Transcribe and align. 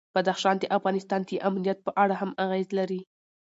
بدخشان 0.15 0.55
د 0.59 0.63
افغانستان 0.77 1.21
د 1.25 1.31
امنیت 1.49 1.79
په 1.83 1.91
اړه 2.03 2.15
هم 2.21 2.31
اغېز 2.43 2.69
لري. 2.79 3.01